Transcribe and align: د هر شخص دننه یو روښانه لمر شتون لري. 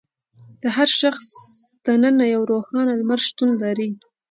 د 0.61 0.63
هر 0.75 0.89
شخص 1.01 1.27
دننه 1.85 2.25
یو 2.33 2.41
روښانه 2.51 2.93
لمر 2.99 3.19
شتون 3.27 3.49
لري. 3.63 3.89